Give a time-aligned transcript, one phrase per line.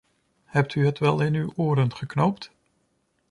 [0.45, 2.51] Hebt u het wel in uw oren geknoopt?